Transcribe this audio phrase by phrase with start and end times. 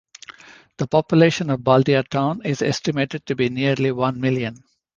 [0.77, 4.63] The population of Baldia Town is estimated to be nearly one million.